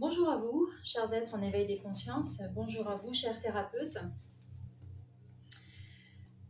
[0.00, 2.40] Bonjour à vous, chers êtres en éveil des consciences.
[2.54, 3.98] Bonjour à vous, chers thérapeutes.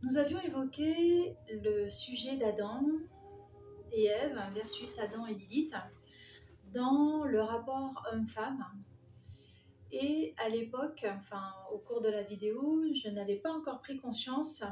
[0.03, 2.83] Nous avions évoqué le sujet d'Adam
[3.91, 5.73] et Ève versus Adam et Lilith
[6.71, 8.63] dans le rapport homme-femme.
[9.91, 14.63] Et à l'époque, enfin au cours de la vidéo, je n'avais pas encore pris conscience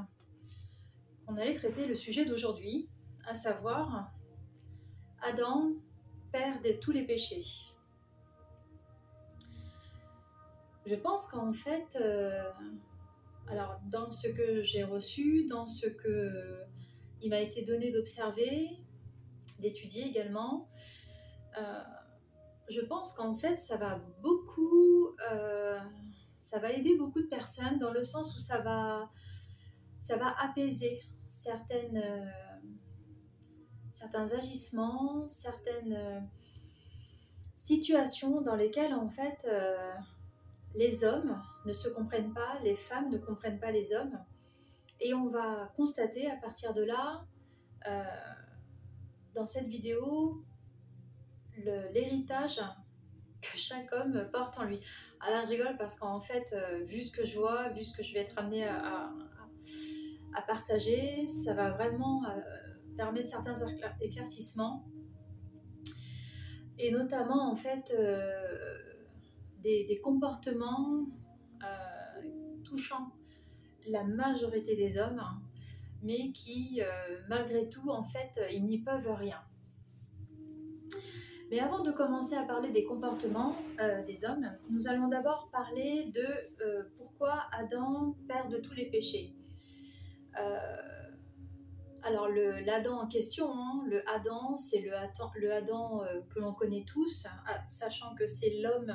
[1.25, 2.87] qu'on allait traiter le sujet d'aujourd'hui,
[3.25, 4.11] à savoir
[5.23, 5.71] Adam,
[6.31, 7.73] père de tous les péchés.
[10.87, 12.50] Je pense qu'en fait, euh,
[13.50, 16.61] alors dans ce que j'ai reçu, dans ce que
[17.21, 18.69] il m'a été donné d'observer,
[19.60, 20.69] d'étudier également,
[21.60, 21.83] euh,
[22.69, 25.77] je pense qu'en fait ça va beaucoup, euh,
[26.39, 29.10] ça va aider beaucoup de personnes dans le sens où ça va,
[29.99, 32.31] ça va apaiser certaines,
[33.91, 36.30] certains agissements, certaines
[37.58, 39.45] situations dans lesquelles en fait
[40.77, 44.17] les hommes ne se comprennent pas, les femmes ne comprennent pas les hommes.
[45.02, 47.25] Et on va constater à partir de là,
[47.88, 48.03] euh,
[49.33, 50.43] dans cette vidéo,
[51.93, 52.61] l'héritage
[53.41, 54.79] que chaque homme porte en lui.
[55.19, 58.03] Alors je rigole parce qu'en fait, euh, vu ce que je vois, vu ce que
[58.03, 59.11] je vais être amenée à,
[60.45, 62.39] partager, ça va vraiment euh,
[62.95, 63.55] permettre certains
[63.99, 64.87] éclaircissements.
[66.77, 67.91] Et notamment, en fait,
[69.63, 71.05] des, comportements
[71.63, 73.11] euh, touchant
[73.88, 75.22] la majorité des hommes,
[76.03, 79.41] mais qui, euh, malgré tout, en fait, ils n'y peuvent rien.
[81.49, 86.11] Mais avant de commencer à parler des comportements euh, des hommes, nous allons d'abord parler
[86.14, 86.25] de
[86.97, 89.33] pourquoi Adam perd de tous les péchés.
[92.03, 92.27] alors
[92.66, 94.92] l'Adam en question, hein, le Adam, c'est le,
[95.39, 98.94] le Adam que l'on connaît tous, hein, sachant que c'est l'homme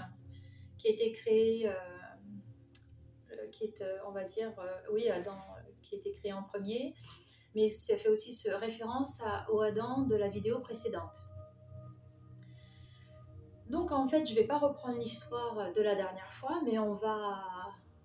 [0.83, 1.73] qui a été créé, euh,
[3.31, 4.53] euh, qui est, euh, on va dire,
[4.93, 5.39] oui, Adam,
[5.81, 6.95] qui a été créé en premier,
[7.55, 11.17] mais ça fait aussi référence à, au Adam de la vidéo précédente.
[13.71, 16.95] Donc en fait, je ne vais pas reprendre l'histoire de la dernière fois, mais on
[16.95, 17.43] va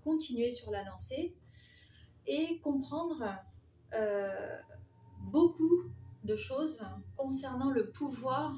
[0.04, 1.36] continuer sur la lancée
[2.26, 3.26] et comprendre
[5.20, 5.92] beaucoup
[6.24, 6.86] de choses
[7.18, 8.54] concernant le pouvoir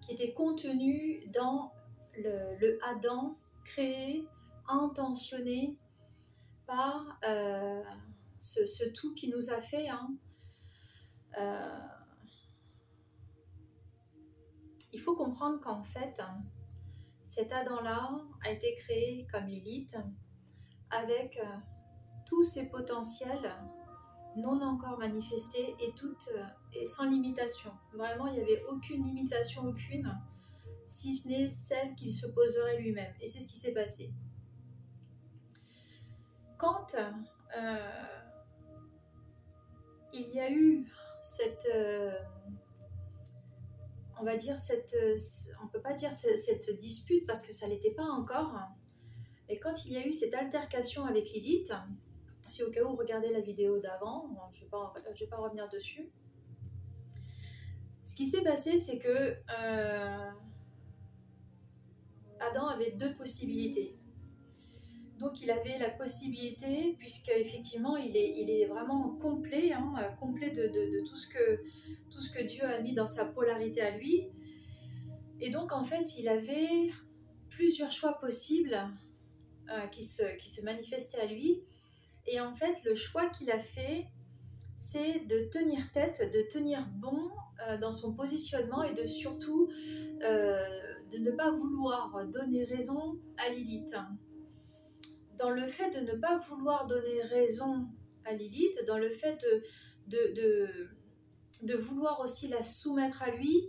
[0.00, 1.72] qui était contenu dans
[2.16, 4.26] le, Adam créé,
[4.68, 5.76] intentionné
[6.66, 7.82] par euh,
[8.38, 9.88] ce, tout qui nous a fait.
[9.88, 10.14] Hein.
[11.38, 11.78] Euh,
[14.92, 16.20] il faut comprendre qu'en fait,
[17.24, 19.96] cet Adam-là a été créé comme Lilith
[20.90, 21.46] avec euh,
[22.26, 23.54] tous ses potentiels
[24.36, 25.94] non encore manifestés et
[26.74, 27.70] et sans limitation.
[27.92, 30.10] Vraiment, il n'y avait aucune limitation, aucune
[30.92, 33.14] si ce n'est celle qu'il se poserait lui-même.
[33.22, 34.12] Et c'est ce qui s'est passé.
[36.58, 36.94] Quand
[37.56, 37.76] euh,
[40.12, 40.86] il y a eu
[41.22, 42.12] cette, euh,
[44.20, 44.94] on va dire cette,
[45.64, 48.54] on peut pas dire cette, dispute parce que ça l'était pas encore,
[49.48, 51.72] mais quand il y a eu cette altercation avec Lilith,
[52.46, 56.12] si au cas où vous regardez la vidéo d'avant, je ne vais, pas revenir dessus.
[58.04, 60.30] Ce qui s'est passé, c'est que euh,
[62.50, 63.96] Adam avait deux possibilités.
[65.18, 70.50] Donc il avait la possibilité, puisque effectivement il est, il est vraiment complet, hein, complet
[70.50, 71.62] de, tout, ce que,
[72.10, 74.28] tout ce que Dieu a mis dans sa polarité à lui.
[75.40, 76.90] Et donc en fait il avait
[77.48, 78.76] plusieurs choix possibles
[79.70, 81.62] euh, qui, se, qui se manifestaient à lui.
[82.26, 84.06] Et en fait le choix qu'il a fait,
[84.74, 87.30] c'est de tenir tête, de tenir bon
[87.68, 89.70] euh, dans son positionnement et de surtout
[90.24, 93.94] euh, de ne pas vouloir donner raison à Lilith.
[95.36, 97.86] Dans le fait de ne pas vouloir donner raison
[98.24, 99.44] à Lilith, dans le fait
[100.06, 103.68] de, vouloir aussi la soumettre à lui,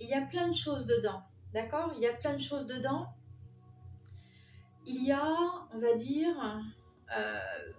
[0.00, 1.22] il y a plein de choses dedans.
[1.52, 1.92] D'accord?
[1.96, 3.08] Il y a plein de choses dedans.
[4.86, 5.36] Il y a,
[5.72, 6.60] on va dire,
[7.16, 7.72] euh,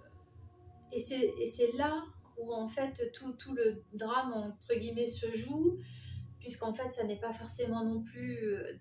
[0.92, 2.02] et c'est là
[2.38, 5.78] où en fait tout, tout, le drame entre guillemets se joue,
[6.38, 8.78] puisqu'en fait ça n'est pas forcément non plus euh,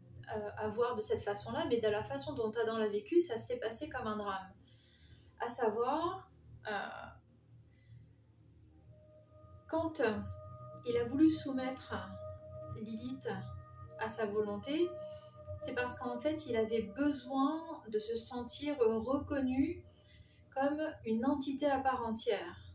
[0.58, 3.60] à voir de cette façon-là, mais de la façon dont Adam l'a vécu, ça s'est
[3.60, 4.52] passé comme un drame.
[5.40, 6.32] À savoir,
[6.70, 6.72] euh,
[9.68, 10.02] quand
[10.86, 11.96] il a voulu soumettre
[12.82, 13.30] Lilith
[14.00, 14.90] à sa volonté,
[15.58, 19.84] c'est parce qu'en fait, il avait besoin de se sentir reconnu
[20.54, 22.71] comme une entité à part entière.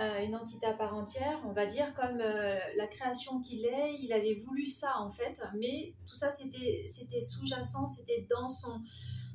[0.00, 3.96] Euh, une entité à part entière, on va dire, comme euh, la création qu'il est,
[4.00, 8.80] il avait voulu ça en fait, mais tout ça c'était, c'était sous-jacent, c'était dans son,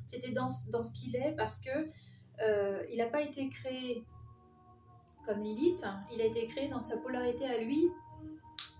[0.06, 1.86] c'était dans, dans ce qu'il est parce que
[2.40, 4.06] euh, il n'a pas été créé
[5.26, 7.86] comme Lilith, il a été créé dans sa polarité à lui,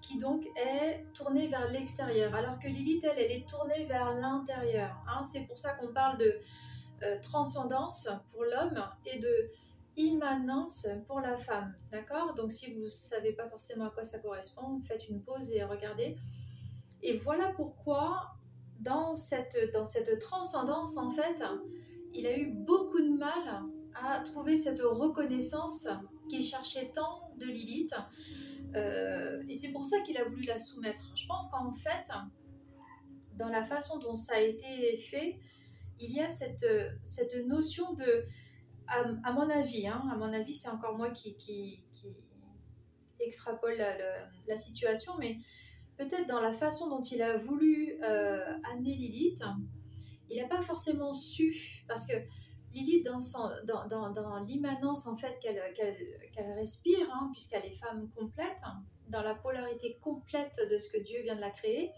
[0.01, 5.05] qui donc est tournée vers l'extérieur, alors que Lilith, elle, elle est tournée vers l'intérieur.
[5.07, 5.23] Hein.
[5.25, 6.41] C'est pour ça qu'on parle de
[7.21, 9.51] transcendance pour l'homme et de
[9.97, 11.75] immanence pour la femme.
[11.91, 12.35] D'accord?
[12.35, 15.63] Donc si vous ne savez pas forcément à quoi ça correspond, faites une pause et
[15.65, 16.17] regardez.
[17.03, 18.35] Et voilà pourquoi
[18.81, 21.43] dans cette, dans cette transcendance, en fait,
[22.13, 23.63] il a eu beaucoup de mal
[23.95, 25.89] à trouver cette reconnaissance
[26.29, 27.95] qu'il cherchait tant de Lilith.
[28.75, 31.13] Euh, et c'est pour ça qu'il a voulu la soumettre.
[31.15, 32.11] Je pense qu'en fait,
[33.37, 35.39] dans la façon dont ça a été fait,
[36.01, 36.67] il y a cette,
[37.03, 38.25] cette notion de
[38.89, 41.85] à, mon avis, hein, à mon avis, c'est encore moi qui, qui,
[43.21, 43.77] extrapole
[44.47, 45.39] la, situation, mais
[45.97, 49.43] peut-être dans la façon dont il a voulu euh, amener Lilith,
[50.29, 52.15] il n'a pas forcément su, parce que
[52.73, 55.59] Lilith, dans, dans, dans, l'immanence en fait qu'elle
[56.57, 58.59] respire, hein, puisqu'elle est femme complète,
[59.09, 61.93] dans la polarité complète de ce que Dieu vient de la créer,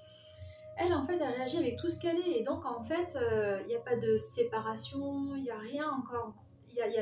[0.76, 2.38] elle, en fait, elle réagit avec tout ce qu'elle est.
[2.38, 5.90] Et donc, en fait, euh, il n'y a pas de séparation, il n'y a rien
[5.90, 6.34] encore
[6.76, 6.92] il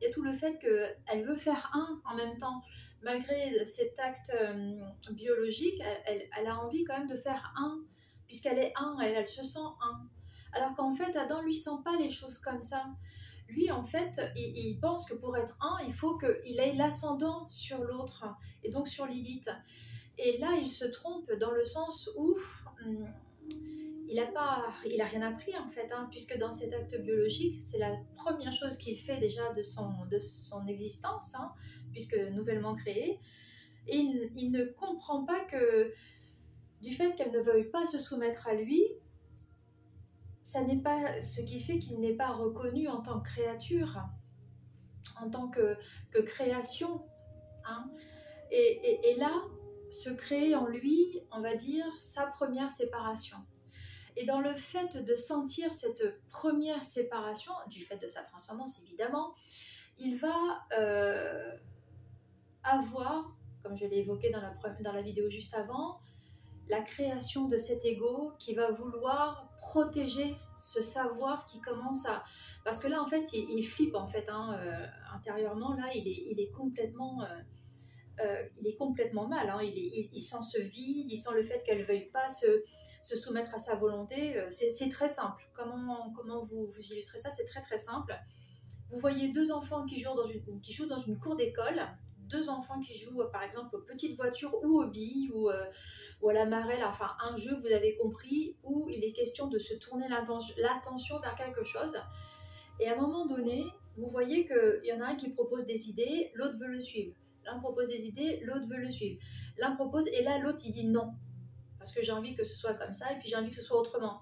[0.00, 2.62] y a, tout le fait qu'elle veut faire un en même temps.
[3.02, 4.78] Malgré cet acte euh,
[5.12, 7.80] biologique, elle, a envie quand même de faire un,
[8.26, 10.06] puisqu'elle est un, elle, elle se sent un.
[10.52, 12.84] Alors qu'en fait, Adam lui sent pas les choses comme ça.
[13.48, 17.82] Lui, en fait, il, pense que pour être un, il faut qu'il ait l'ascendant sur
[17.82, 18.24] l'autre,
[18.62, 19.50] et donc sur Lilith.
[20.18, 22.36] Et là, il se trompe dans le sens où
[22.84, 23.08] hum,
[24.10, 27.60] il n'a pas, il a rien appris en fait, hein, puisque dans cet acte biologique,
[27.60, 31.52] c'est la première chose qu'il fait déjà de son, de son existence, hein,
[31.92, 33.20] puisque nouvellement créé.
[33.86, 35.92] Il, ne comprend pas que
[36.80, 38.82] du fait qu'elle ne veuille pas se soumettre à lui,
[40.42, 44.00] ça n'est pas ce qui fait qu'il n'est pas reconnu en tant que créature,
[45.22, 45.76] en tant que,
[46.26, 47.06] création.
[47.64, 47.90] Hein.
[48.50, 49.32] Et, là,
[49.90, 53.38] se crée en lui, on va dire, sa première séparation.
[54.16, 59.34] Et dans le fait de sentir cette première séparation, du fait de sa transcendance évidemment,
[59.98, 61.56] il va euh,
[62.62, 66.00] avoir, comme je l'ai évoqué dans la, vidéo juste avant,
[66.68, 72.22] la création de cet ego qui va vouloir protéger ce savoir qui commence à...
[72.64, 76.24] Parce que là, en fait, il, flippe, en fait, hein, euh, intérieurement, là, il est,
[76.30, 77.22] il est complètement...
[77.22, 77.26] Euh,
[78.56, 79.60] il est complètement mal, hein.
[79.62, 82.62] il, il, sent ce vide, il sent le fait qu'elle ne veuille pas se,
[83.02, 84.36] soumettre à sa volonté.
[84.36, 85.48] Euh, c'est très simple.
[85.54, 86.08] Comment,
[86.42, 87.30] vous, vous illustrez ça?
[87.30, 88.14] C'est très très simple.
[88.90, 91.80] Vous voyez deux enfants qui jouent dans une, qui jouent dans une cour d'école,
[92.18, 95.66] deux enfants qui jouent par exemple aux petites voitures ou aux billes ou, euh,
[96.22, 99.58] ou à la marelle, enfin un jeu, vous avez compris, où il est question de
[99.58, 101.96] se tourner l'attention vers quelque chose.
[102.80, 103.64] Et à un moment donné,
[103.96, 107.14] vous voyez qu'il y en a un qui propose des idées, l'autre veut le suivre.
[107.50, 109.20] L'un propose des idées, l'autre veut le suivre.
[109.58, 111.14] L'un propose et là l'autre il dit non
[111.80, 113.62] parce que j'ai envie que ce soit comme ça et puis j'ai envie que ce
[113.62, 114.20] soit autrement.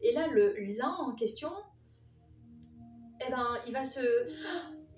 [0.00, 1.50] Et là, le l'un en question,
[3.26, 4.00] eh ben, il va se,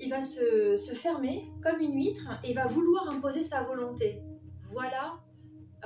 [0.00, 4.22] il va se, se, fermer comme une huître et va vouloir imposer sa volonté.
[4.70, 5.20] Voilà,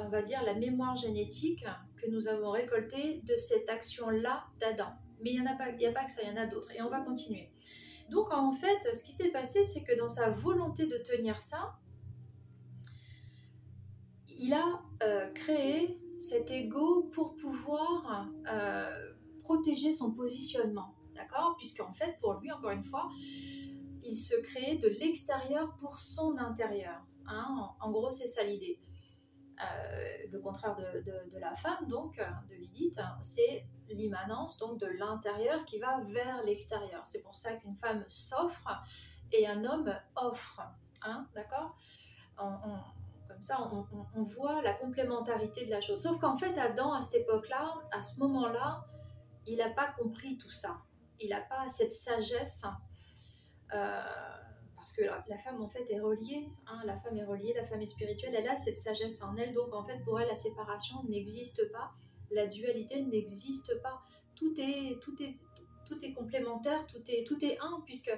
[0.00, 1.64] on va dire, la mémoire génétique
[1.96, 4.92] que nous avons récoltée de cette action-là d'Adam.
[5.20, 6.70] Mais il n'y a, a pas que ça, il y en a d'autres.
[6.72, 7.50] Et on va continuer.
[8.10, 11.78] Donc en fait, ce qui s'est passé, c'est que dans sa volonté de tenir ça,
[14.36, 21.54] il a euh, créé cet ego pour pouvoir euh, protéger son positionnement, d'accord?
[21.58, 23.10] Puisqu'en fait, pour lui, encore une fois,
[24.02, 27.04] il se crée de l'extérieur pour son intérieur.
[27.26, 27.70] Hein?
[27.80, 28.78] En, gros, c'est ça l'idée.
[29.62, 32.16] Euh, le contraire de, la femme, donc,
[32.48, 37.06] de Lilith, c'est l'immanence, donc de l'intérieur qui va vers l'extérieur.
[37.06, 38.82] C'est pour ça qu'une femme s'offre
[39.32, 40.62] et un homme offre.
[41.04, 41.76] Hein, d'accord?
[42.36, 43.68] Comme ça,
[44.14, 46.02] on, voit la complémentarité de la chose.
[46.02, 48.84] Sauf qu'en fait, Adam, à cette époque-là, à ce moment-là,
[49.46, 50.78] il n'a pas compris tout ça.
[51.20, 52.64] Il n'a pas cette sagesse.
[53.72, 54.02] Euh,
[54.84, 56.46] parce que la, femme, en fait, est reliée.
[56.66, 56.82] Hein.
[56.84, 58.34] la femme est reliée, la femme est spirituelle.
[58.36, 59.54] Elle a cette sagesse en elle.
[59.54, 61.92] Donc, en fait, pour elle, la séparation n'existe pas.
[62.30, 64.02] La dualité n'existe pas.
[64.34, 65.38] Tout est, tout est,
[65.86, 68.12] tout est complémentaire, tout est, tout est un, puisque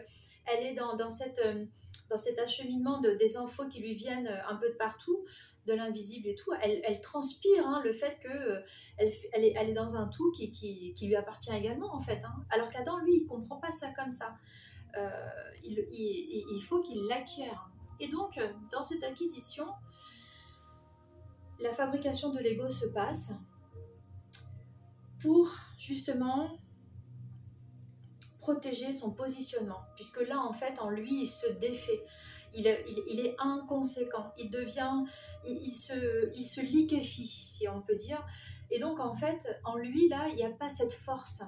[0.47, 1.39] elle est dans, dans cette...
[1.39, 1.65] Euh,
[2.09, 5.25] dans cet acheminement de, des infos qui lui viennent euh, un peu de partout,
[5.67, 8.61] de l'invisible et tout, elle, elle transpire hein, le fait que euh,
[8.97, 11.99] elle, elle, est, elle, est, dans un tout qui, qui, qui, lui appartient également en
[11.99, 12.23] fait.
[12.25, 12.45] Hein.
[12.51, 14.37] Alors qu'Adam, lui, il comprend pas ça comme ça.
[14.97, 15.11] Euh,
[15.65, 17.71] il, il, il, faut qu'il l'acquiert.
[17.99, 18.39] Et donc,
[18.71, 19.67] dans cette acquisition,
[21.61, 23.33] la fabrication de l'ego se passe
[25.21, 26.59] pour justement
[28.39, 32.05] protéger son positionnement, puisque là, en fait, en lui, il se défait.
[32.55, 35.05] Il, est inconséquent, il devient,
[35.47, 38.25] il, se, il se liquéfie, si on peut dire.
[38.71, 41.43] Et donc, en fait, en lui, là, il n'y a pas cette force.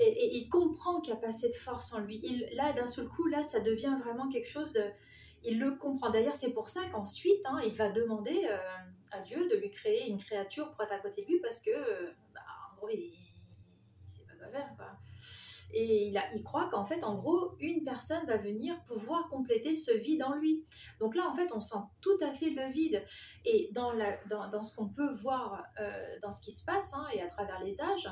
[0.00, 2.20] Et, il comprend qu'il n'y a pas cette force en lui.
[2.22, 4.82] Il, là, d'un seul coup, là, ça devient vraiment quelque chose de...
[5.44, 6.10] Il le comprend.
[6.10, 8.58] D'ailleurs, c'est pour ça qu'ensuite, hein, il va demander euh,
[9.12, 11.70] à Dieu de lui créer une créature pour être à côté de lui, parce que,
[12.34, 12.40] bah,
[12.72, 14.98] en gros, il ne sait pas quoi.
[15.72, 20.22] Et il croit qu'en fait, en gros, une personne va venir pouvoir compléter ce vide
[20.22, 20.64] en lui.
[20.98, 23.04] Donc là, en fait, on sent tout à fait le vide.
[23.44, 24.16] Et dans, la,
[24.48, 27.62] dans, ce qu'on peut voir, euh, dans ce qui se passe, hein, et à travers
[27.62, 28.10] les âges,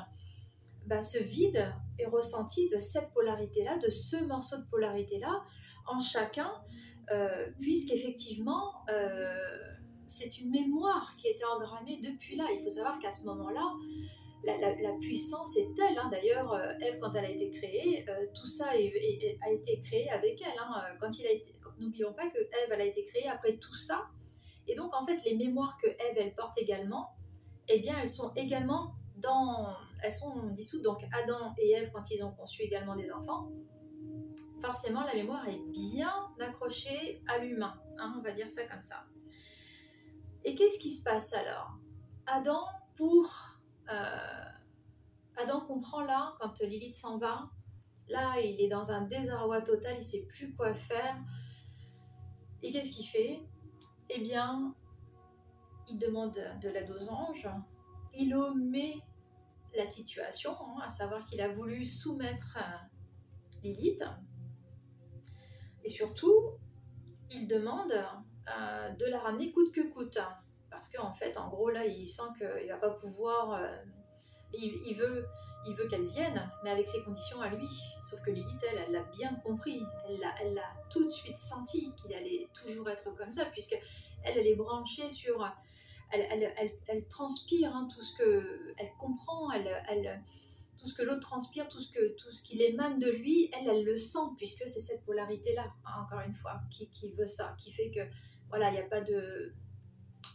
[0.89, 5.43] bah, ce vide est ressenti de cette polarité-là, de ce morceau de polarité-là,
[5.87, 6.51] en chacun,
[7.11, 9.57] euh, puisqu'effectivement, euh,
[10.07, 12.45] c'est une mémoire qui a été engrammée depuis là.
[12.51, 13.71] Il faut savoir qu'à ce moment-là,
[14.43, 15.97] la, puissance est telle.
[15.97, 16.09] Hein.
[16.11, 20.41] D'ailleurs, euh, Ève, quand elle a été créée, euh, tout ça a été créé avec
[20.41, 20.57] elle.
[20.59, 20.83] Hein.
[20.99, 24.07] Quand il a été, n'oublions pas que Ève, elle a été créée après tout ça.
[24.67, 27.11] Et donc, en fait, les mémoires que Ève, elle porte également,
[27.67, 28.95] eh bien, elles sont également
[30.01, 30.83] elles sont dissoutes.
[30.83, 33.49] Donc, Adam et Ève, quand ils ont conçu également des enfants,
[34.61, 37.79] forcément, la mémoire est bien accrochée à l'humain.
[37.97, 39.05] Hein, on va dire ça comme ça.
[40.43, 41.77] Et qu'est-ce qui se passe alors?
[42.25, 43.29] Adam, pour
[43.91, 44.49] euh,
[45.37, 47.49] Adam comprend là, quand Lilith s'en va,
[48.07, 51.17] là, il est dans un désarroi total, il sait plus quoi faire.
[52.61, 53.39] Et qu'est-ce qu'il fait?
[54.09, 54.75] Eh bien,
[55.89, 57.49] il demande de l'aide aux anges,
[58.13, 58.95] il omet
[59.75, 64.03] la situation, hein, à savoir qu'il a voulu soumettre euh, Lilith,
[65.83, 66.51] et surtout,
[67.31, 70.19] il demande euh, de la ramener coûte que coûte
[70.69, 73.53] parce qu'en fait, en gros, là, il sent qu'il va pas pouvoir.
[73.53, 73.75] Euh,
[74.53, 75.25] il, veut,
[75.67, 77.67] il veut qu'elle vienne, mais avec ses conditions à lui.
[78.09, 79.83] Sauf que Lilith, elle, elle l'a bien compris.
[80.07, 83.77] Elle l'a tout de suite senti qu'il allait toujours être comme ça, puisque
[84.23, 85.45] elle, elle est branchée sur.
[86.11, 88.73] Elle, transpire hein, tout ce que.
[88.77, 90.23] Elle comprend, elle,
[90.77, 93.83] tout ce que l'autre transpire, tout ce, que, tout ce qu'il émane de lui, elle,
[93.83, 97.91] le sent, puisque c'est cette polarité-là, hein, encore une fois, qui, veut ça, qui fait
[97.91, 97.99] que,
[98.47, 99.53] voilà, il n'y a pas de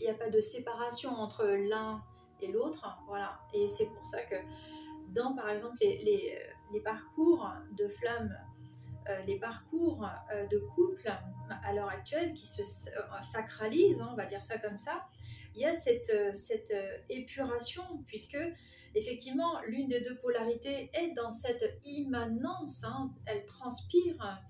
[0.01, 2.03] il a pas de séparation entre l'un
[2.41, 2.87] et l'autre.
[3.07, 3.41] Voilà.
[3.53, 4.37] Et c'est pour ça que
[5.09, 6.39] dans, par exemple, les,
[6.73, 8.37] les, parcours de flammes,
[9.27, 11.13] les parcours euh, de couple
[11.63, 15.07] à l'heure actuelle qui se euh, sacralisent, hein, on va dire ça comme ça,
[15.55, 16.75] il y a cette, cette
[17.09, 18.39] épuration, puisque
[18.95, 24.43] effectivement, l'une des deux polarités est dans cette immanence, hein, elle transpire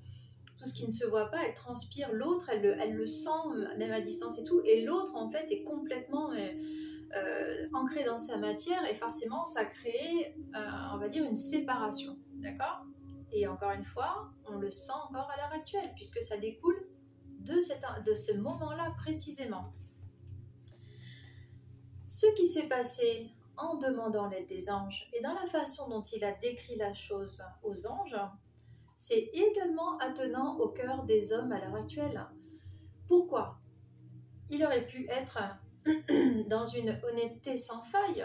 [0.65, 3.29] tout ce qui ne se voit pas, elle transpire l'autre, elle le, elle le sent,
[3.77, 6.49] même à distance et tout, et l'autre en fait est complètement euh,
[7.17, 12.19] euh, ancré dans sa matière, et forcément ça crée, euh, on va dire, une séparation,
[12.37, 12.87] d'accord?
[13.35, 16.87] Et encore une fois, on le sent encore à l'heure actuelle, puisque ça découle
[17.41, 17.61] de,
[18.15, 19.75] ce moment-là précisément.
[22.07, 26.25] Ce qui s'est passé en demandant l'aide des anges et dans la façon dont il
[26.25, 28.17] a décrit la chose aux anges,
[28.97, 32.25] c'est également attenant au cœur des hommes à l'heure actuelle.
[33.09, 33.59] Pourquoi?
[34.51, 35.39] Il aurait pu être
[36.49, 38.25] dans une honnêteté sans faille,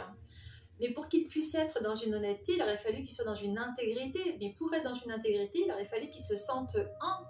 [0.79, 3.57] mais pour qu'il puisse être dans une honnêteté, il aurait fallu qu'il soit dans une
[3.57, 4.37] intégrité.
[4.39, 7.27] Mais pour être dans une intégrité, il aurait fallu qu'il se sente un.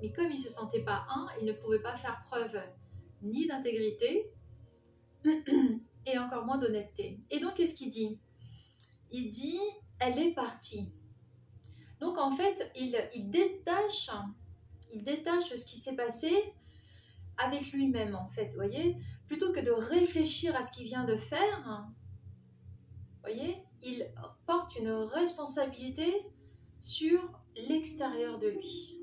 [0.00, 2.58] Mais comme il ne se sentait pas un, il ne pouvait pas faire preuve
[3.22, 4.30] ni d'intégrité
[6.06, 7.20] et encore moins d'honnêteté.
[7.30, 8.18] Et donc, qu'est-ce qu'il dit?
[9.10, 9.60] Il dit,
[9.98, 10.92] elle est partie.
[12.00, 12.90] Donc en fait, il,
[13.30, 14.10] détache,
[14.92, 16.30] il détache ce qui s'est passé
[17.38, 18.96] avec lui-même en fait, voyez?
[19.26, 21.86] Plutôt que de réfléchir à ce qu'il vient de faire,
[23.22, 23.62] voyez?
[23.82, 24.12] Il
[24.46, 26.12] porte une responsabilité
[26.80, 29.00] sur l'extérieur de lui.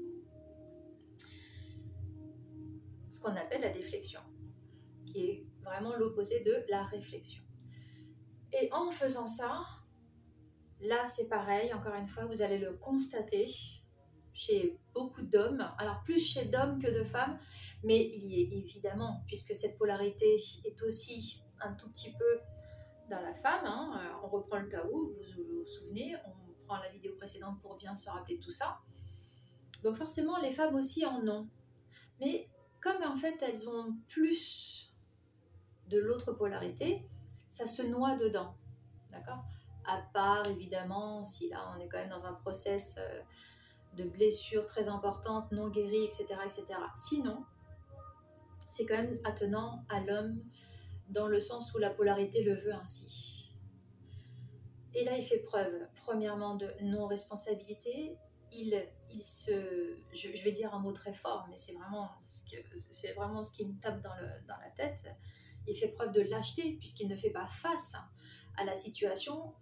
[3.10, 4.22] Ce qu'on appelle la déflexion,
[5.06, 7.44] qui est vraiment l'opposé de la réflexion.
[8.52, 9.64] Et en faisant ça,
[10.84, 13.50] Là, c'est pareil, encore une fois, vous allez le constater
[14.34, 17.38] chez beaucoup d'hommes, alors plus chez d'hommes que de femmes,
[17.84, 22.40] mais il y est évidemment, puisque cette polarité est aussi un tout petit peu
[23.10, 26.90] dans la femme, hein, euh, on reprend le Tao, vous vous souvenez, on prend la
[26.90, 28.80] vidéo précédente pour bien se rappeler tout ça.
[29.84, 31.48] Donc forcément, les femmes aussi en ont.
[32.20, 32.50] Mais
[32.82, 34.94] comme en fait elles ont plus
[35.90, 37.06] de l'autre polarité,
[37.50, 38.56] ça se noie dedans.
[39.12, 39.44] D'accord?
[39.86, 43.22] À part évidemment si là on est quand même dans un process euh,
[43.98, 46.28] de blessures très importantes, non guéries, etc.
[46.44, 46.66] etc.
[46.96, 47.46] Sinon,
[48.68, 50.44] c'est quand même attenant à l'homme
[51.10, 53.54] dans le sens où la polarité le veut ainsi.
[54.96, 58.18] Et là, il fait preuve, premièrement, de non-responsabilité.
[58.52, 58.76] Il,
[59.12, 63.54] il se, je, vais dire un mot très fort, mais c'est vraiment, c'est vraiment ce
[63.54, 65.04] qui me tape dans, le, dans la tête.
[65.68, 67.96] Il fait preuve de lâcheté puisqu'il ne fait pas face
[68.58, 69.54] à la situation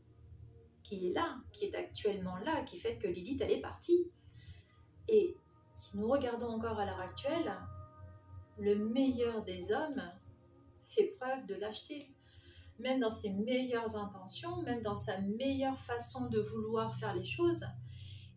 [0.84, 4.12] qui est là, qui est actuellement là, qui fait que Lilith, elle est partie.
[5.12, 5.36] Et
[5.74, 7.54] si nous regardons encore à l'heure actuelle,
[8.58, 10.02] le meilleur des hommes
[10.86, 12.08] fait preuve de lâcheté.
[12.80, 17.66] Même dans ses meilleures intentions, même dans sa meilleure façon de vouloir faire les choses,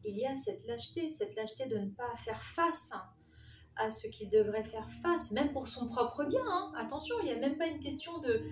[0.04, 2.93] il y a cette lâcheté, cette lâcheté de ne pas faire face
[3.76, 6.45] à ce qu'il devrait faire face, même pour son propre bien.
[6.47, 6.73] Hein.
[6.78, 8.43] Attention, il n'y a même pas une question de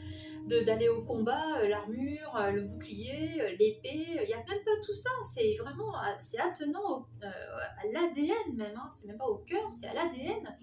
[0.46, 4.76] d'aller au combat, euh, l'armure, euh, le bouclier, euh, l'épée, il n'y a même pas
[4.84, 5.10] tout ça.
[5.24, 8.88] C'est vraiment, c'est attenant à l'ADN même, hein.
[8.90, 10.56] c'est même pas au cœur, c'est à l'ADN.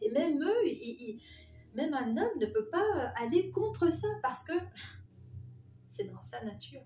[0.00, 1.16] Et même eux,
[1.74, 4.54] même un homme ne peut pas aller contre ça parce que
[5.86, 6.82] c'est dans sa nature,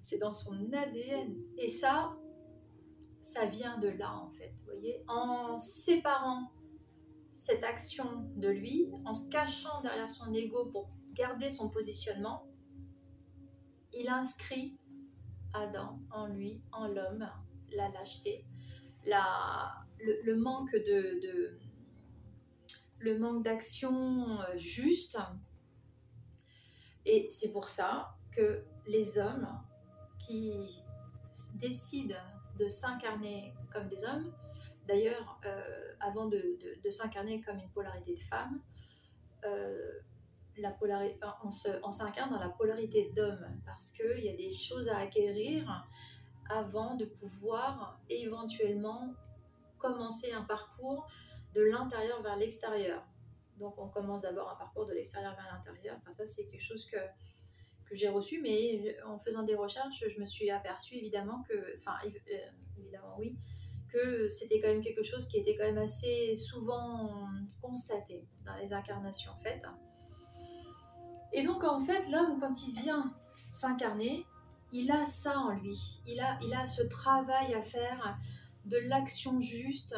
[0.00, 1.34] c'est dans son ADN.
[1.56, 2.16] Et ça,
[3.26, 6.52] ça vient de là en fait, voyez, en séparant
[7.34, 12.46] cette action de lui, en se cachant derrière son ego pour garder son positionnement,
[13.92, 14.78] il inscrit
[15.52, 17.28] Adam en lui, en l'homme,
[17.72, 18.46] la lâcheté,
[19.04, 21.58] la, le, manque de,
[23.00, 25.18] le manque d'action euh, juste.
[27.04, 29.48] Et c'est pour ça que les hommes
[30.16, 30.80] qui
[31.56, 32.14] décident
[32.58, 34.32] de s'incarner comme des hommes.
[34.86, 36.58] D'ailleurs, euh, avant de,
[36.90, 38.60] s'incarner comme une polarité de femme,
[39.44, 40.00] euh,
[41.82, 45.86] on s'incarne dans la polarité d'homme parce qu'il y a des choses à acquérir
[46.48, 49.12] avant de pouvoir éventuellement
[49.78, 51.06] commencer un parcours
[51.54, 53.02] de l'intérieur vers l'extérieur.
[53.58, 55.96] Donc on commence d'abord un parcours de l'extérieur vers l'intérieur.
[56.00, 56.98] Enfin, ça c'est quelque chose que
[57.88, 61.96] que j'ai reçu, mais en faisant des recherches, je me suis aperçue évidemment que, enfin
[62.04, 62.38] euh,
[62.78, 63.36] évidemment oui,
[63.88, 67.28] que c'était quand même quelque chose qui était quand même assez souvent
[67.62, 69.62] constaté dans les incarnations en fait.
[71.32, 73.14] Et donc en fait, l'homme quand il vient
[73.50, 74.26] s'incarner,
[74.72, 78.18] il a ça en lui, il a, il a ce travail à faire
[78.64, 79.96] de l'action juste,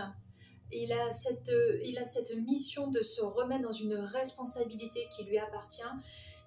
[0.70, 1.51] il a, cette,
[1.85, 5.83] il a cette mission de se remettre dans une responsabilité qui lui appartient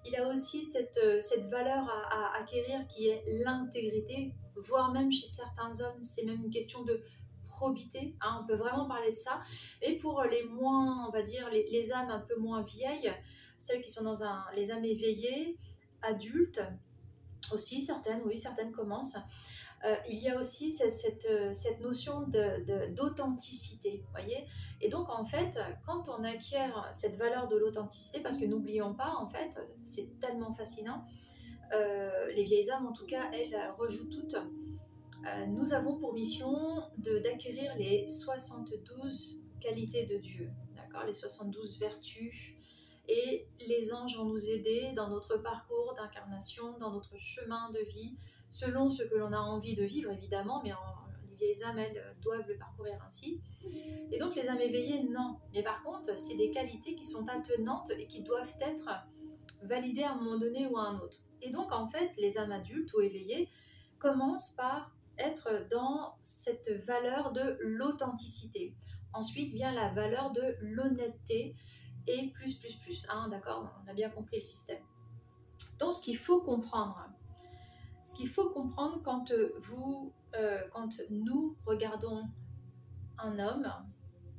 [0.04, 5.80] il a aussi cette, euh, valeur à, acquérir qui est l'intégrité, voire même chez certains
[5.80, 7.00] hommes, c'est même une question de
[7.44, 9.40] probité, hein, on peut vraiment parler de ça.
[9.80, 13.12] Et pour les moins, on va dire, les, âmes un peu moins vieilles,
[13.58, 15.56] celles qui sont dans un, les âmes éveillées,
[16.02, 16.62] adultes,
[17.52, 19.18] aussi certaines, oui, certaines commencent.
[19.84, 22.26] Euh, il y a aussi euh, cette notion
[22.90, 24.46] d'authenticité, voyez
[24.80, 29.14] Et donc, en fait, quand on acquiert cette valeur de l'authenticité, parce que n'oublions pas,
[29.18, 31.04] en fait, c'est tellement fascinant,
[31.72, 34.36] euh, les vieilles âmes, en tout cas, elles, rejouent toutes.
[35.48, 36.52] nous avons pour mission
[36.98, 42.54] d'acquérir les 72 qualités de Dieu, d'accord Les 72 vertus.
[43.08, 48.16] Et les anges vont nous aider dans notre parcours d'incarnation, dans notre chemin de vie,
[48.52, 50.72] selon ce que l'on a envie de vivre, évidemment, mais
[51.30, 53.40] les vieilles âmes, elles, doivent le parcourir ainsi.
[54.12, 55.38] Et donc les âmes éveillées, non.
[55.54, 58.90] Mais par contre, c'est des qualités qui sont attenantes et qui doivent être
[59.62, 61.24] validées à un moment donné ou à un autre.
[61.40, 63.48] Et donc, en fait, les âmes adultes ou éveillées
[63.98, 68.74] commencent par être dans cette valeur de l'authenticité.
[69.14, 71.56] Ensuite vient la valeur de l'honnêteté
[72.06, 73.06] et plus, plus, plus.
[73.08, 74.82] Hein, D'accord On a bien compris le système.
[75.78, 77.11] Donc, ce qu'il faut comprendre,
[78.02, 82.28] ce qu'il faut comprendre quand euh, vous, euh, quand nous regardons
[83.18, 83.70] un homme,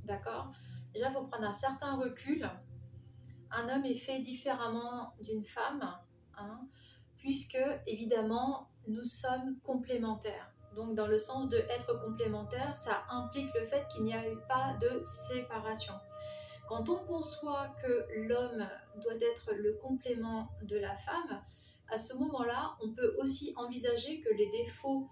[0.05, 0.51] d'accord
[0.93, 2.47] Déjà, il faut prendre un certain recul.
[3.49, 5.97] Un homme est fait différemment d'une femme,
[6.37, 6.67] hein,
[7.17, 10.51] puisque évidemment, nous sommes complémentaires.
[10.75, 14.37] Donc, dans le sens de être complémentaire, ça implique le fait qu'il n'y a eu
[14.47, 15.93] pas de séparation.
[16.67, 18.67] Quand on conçoit que l'homme
[19.01, 21.41] doit être le complément de la femme,
[21.89, 25.09] à ce moment-là, on peut aussi envisager que les défauts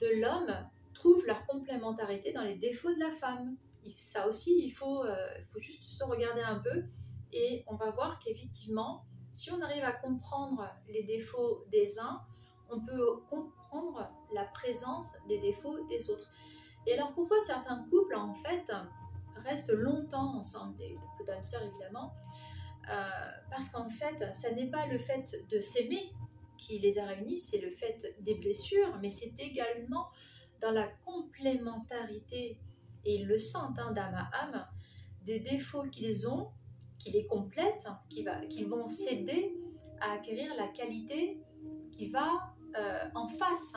[0.00, 0.54] de l'homme
[0.94, 3.56] trouvent leur complémentarité dans les défauts de la femme.
[3.96, 5.16] Ça aussi, il faut, euh,
[5.56, 6.84] juste se regarder un peu
[7.32, 12.22] et on va voir qu'effectivement, si on arrive à comprendre les défauts des uns,
[12.70, 16.30] on peut comprendre la présence des défauts des autres.
[16.86, 18.72] Et alors pourquoi certains couples, en fait,
[19.44, 22.57] restent longtemps ensemble, des couples d'âmes sœurs évidemment, euh,
[23.50, 26.12] parce qu'en fait, ça n'est pas le fait de s'aimer
[26.56, 30.08] qui les a réunis, c'est le fait des blessures, mais c'est également
[30.60, 32.58] dans la complémentarité,
[33.04, 34.66] et ils le sentent hein, d'âme à âme,
[35.22, 36.48] des défauts qu'ils ont,
[36.98, 37.88] qui les complètent,
[38.50, 39.54] qui vont s'aider
[40.00, 41.40] à acquérir la qualité
[41.92, 43.76] qui va euh, en face.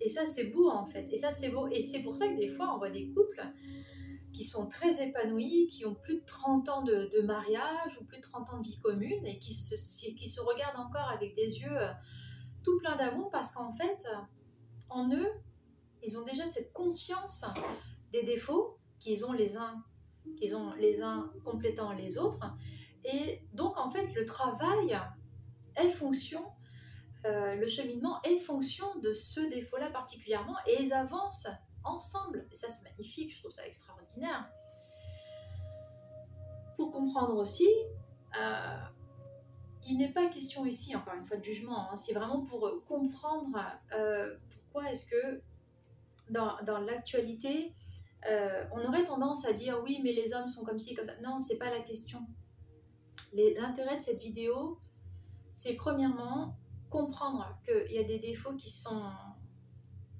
[0.00, 1.06] Et ça, c'est beau en fait.
[1.10, 1.68] Et ça, c'est beau.
[1.68, 3.42] Et c'est pour ça que des fois, on voit des couples
[4.36, 8.22] qui sont très épanouis, qui ont plus de 30 ans de, mariage ou plus de
[8.22, 11.90] 30 ans de vie commune et qui se, regardent encore avec des yeux euh,
[12.62, 14.06] tout pleins d'amour parce qu'en fait,
[14.90, 15.30] en eux,
[16.02, 17.46] ils ont déjà cette conscience
[18.12, 19.82] des défauts qu'ils ont les uns,
[20.38, 22.44] qu'ils ont les uns complétant les autres.
[23.04, 25.00] Et donc, en fait, le travail
[25.76, 26.44] est fonction,
[27.24, 31.48] euh, le cheminement est fonction de ce défaut-là particulièrement et ils avancent
[31.86, 32.46] ensemble.
[32.52, 34.50] Et ça, c'est magnifique, je trouve ça extraordinaire.
[36.76, 37.68] Pour comprendre aussi,
[38.38, 38.76] euh,
[39.86, 41.90] il n'est pas question ici, encore une fois, de jugement.
[41.90, 41.96] Hein.
[41.96, 43.58] c'est vraiment pour comprendre
[43.92, 45.42] euh, pourquoi est-ce que
[46.30, 47.72] dans, l'actualité,
[48.28, 51.18] euh, on aurait tendance à dire oui, mais les hommes sont comme ci, comme ça.
[51.22, 52.20] Non, c'est pas la question.
[53.32, 54.80] L'intérêt de cette vidéo,
[55.52, 56.56] c'est premièrement
[56.90, 59.02] comprendre qu'il y a des défauts qui sont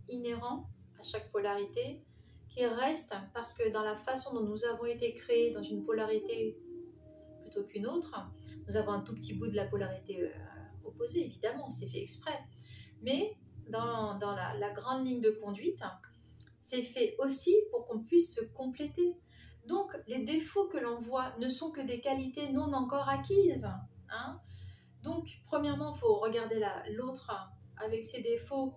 [0.09, 0.69] inhérents
[1.07, 2.03] chaque polarité,
[2.49, 6.59] qui restent parce que dans la façon dont nous avons été créés dans une polarité
[7.42, 8.19] plutôt qu'une autre,
[8.66, 10.31] nous avons un tout petit bout de la polarité euh,
[10.85, 12.38] opposée, évidemment, c'est fait exprès.
[13.03, 13.37] Mais
[13.69, 15.83] dans, la, grande ligne de conduite,
[16.55, 19.16] c'est fait aussi pour qu'on puisse se compléter.
[19.66, 23.69] Donc, les défauts que l'on voit ne sont que des qualités non encore acquises.
[24.09, 24.40] Hein.
[25.03, 27.33] Donc, premièrement, il faut regarder l'autre
[27.77, 28.75] avec ses défauts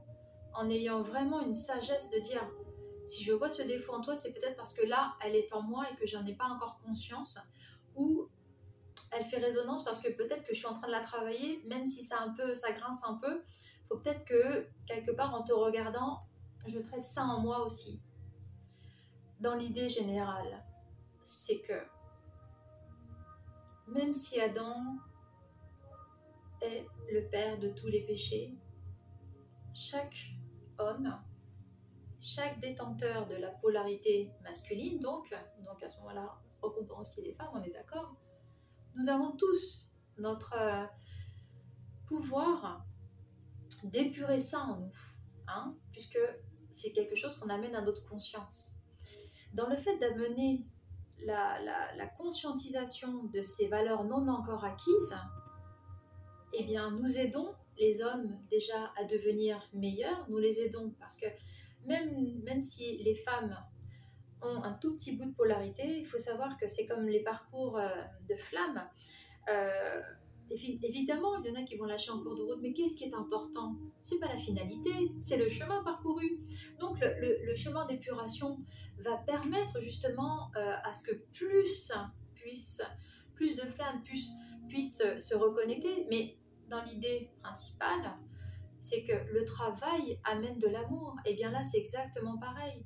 [0.53, 2.47] en ayant vraiment une sagesse de dire
[3.03, 5.61] si je vois ce défaut en toi, c'est peut-être parce que là, elle est en
[5.61, 7.39] moi et que j'en ai pas encore conscience,
[7.95, 8.27] ou
[9.11, 11.87] elle fait résonance parce que peut-être que je suis en train de la travailler, même
[11.87, 13.43] si ça un ça grince un peu.
[13.87, 16.21] Faut peut-être que quelque part en te regardant,
[16.67, 18.01] je traite ça en moi aussi.
[19.39, 20.63] Dans l'idée générale,
[21.23, 21.73] c'est que
[23.87, 24.97] même si Adam
[26.61, 28.53] est le père de tous les péchés,
[29.73, 30.33] chaque
[30.79, 31.17] homme,
[32.21, 37.51] chaque détenteur de la polarité masculine, donc, donc à ce moment-là, recoupant aussi les femmes,
[37.53, 38.15] on est d'accord,
[38.95, 40.85] nous avons tous notre euh,
[42.05, 42.85] pouvoir
[43.83, 44.95] d'épurer ça en nous,
[45.47, 46.19] hein, puisque
[46.69, 48.75] c'est quelque chose qu'on amène à notre conscience.
[49.53, 50.65] Dans le fait d'amener
[51.25, 51.59] la,
[51.95, 55.17] la, conscientisation de ces valeurs non encore acquises,
[56.53, 61.27] eh bien, nous aidons les hommes déjà à devenir meilleurs, nous les aidons parce que
[61.85, 63.57] même, même si les femmes
[64.41, 67.77] ont un tout petit bout de polarité, il faut savoir que c'est comme les parcours
[67.77, 67.89] euh,
[68.27, 68.87] de flammes.
[69.49, 70.01] Euh,
[70.51, 73.03] évidemment, il y en a qui vont lâcher en cours de route, mais qu'est-ce qui
[73.03, 73.75] est important?
[73.99, 76.39] C'est pas la finalité, c'est le chemin parcouru.
[76.79, 78.59] Donc le, chemin d'épuration
[78.97, 81.91] va permettre justement euh, à ce que plus
[82.33, 82.81] puisse,
[83.33, 84.31] plus de flammes puissent,
[84.67, 86.38] puissent se reconnecter, mais
[86.69, 88.17] dans l'idée principale,
[88.77, 91.15] c'est que le travail amène de l'amour.
[91.25, 92.85] Et bien là, c'est exactement pareil.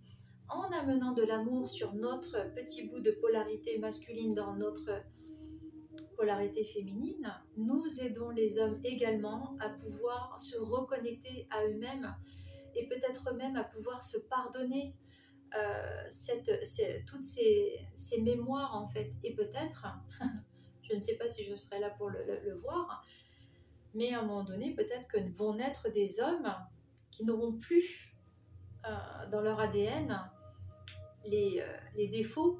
[0.49, 5.03] En amenant de l'amour sur notre petit bout de polarité masculine dans notre
[6.15, 12.15] polarité féminine, nous aidons les hommes également à pouvoir se reconnecter à eux-mêmes
[12.75, 14.95] et peut-être même à pouvoir se pardonner
[15.55, 16.09] euh,
[17.05, 19.13] toutes ces, mémoires en fait.
[19.23, 19.85] Et peut-être,
[20.81, 23.05] je ne sais pas si je serai là pour le, voir,
[23.93, 26.53] mais à un moment donné, peut-être que vont naître des hommes
[27.11, 28.15] qui n'auront plus
[28.85, 30.19] euh, dans leur ADN
[31.25, 32.59] les, euh, les défauts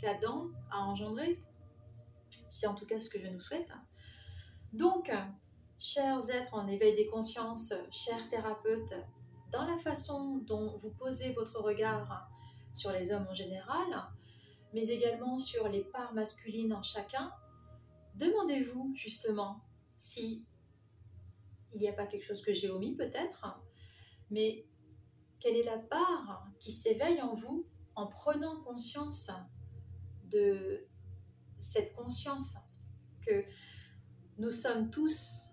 [0.00, 1.42] qu'Adam a engendrés
[2.30, 3.70] c'est en tout cas ce que je nous souhaite.
[4.72, 5.12] Donc,
[5.78, 8.94] chers êtres en éveil des consciences, chers thérapeutes,
[9.50, 12.28] dans la façon dont vous posez votre regard
[12.74, 13.86] sur les hommes en général,
[14.74, 17.32] mais également sur les parts masculines en chacun,
[18.16, 19.60] demandez-vous justement
[19.98, 20.46] si
[21.74, 23.60] il n'y a pas quelque chose que j'ai omis peut-être,
[24.30, 24.66] mais
[25.40, 29.30] quelle est la part qui s'éveille en vous en prenant conscience
[30.24, 30.86] de
[31.58, 32.56] cette conscience
[33.26, 33.44] que
[34.38, 35.50] nous sommes tous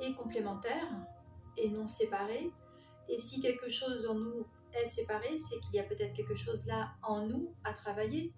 [0.00, 1.06] et complémentaires
[1.56, 2.50] et non séparés?
[3.08, 6.66] Et si quelque chose en nous est séparé, c'est qu'il y a peut-être quelque chose
[6.66, 8.34] là en nous à travailler.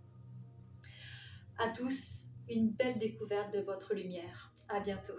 [1.59, 4.56] À tous, une belle découverte de votre lumière.
[4.69, 5.19] À bientôt.